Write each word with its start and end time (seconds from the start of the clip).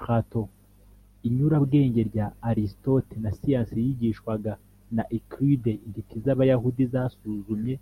Platon 0.00 0.46
inyurabwenge 1.28 2.00
rya 2.10 2.26
Aristote 2.50 3.12
na 3.22 3.30
siyansi 3.38 3.72
yigishwaga 3.86 4.52
na 4.96 5.02
Euclide 5.16 5.72
intiti 5.86 6.14
z 6.24 6.26
Abayahudi 6.34 6.84
zasuzumye 6.94 7.74